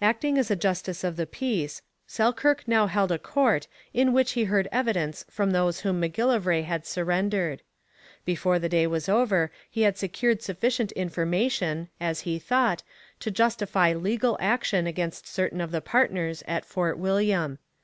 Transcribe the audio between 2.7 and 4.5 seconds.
held a court in which he